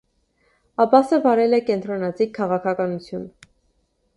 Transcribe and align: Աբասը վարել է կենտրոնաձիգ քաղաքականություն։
Աբասը 0.85 1.19
վարել 1.25 1.53
է 1.57 1.59
կենտրոնաձիգ 1.67 2.33
քաղաքականություն։ 2.39 3.29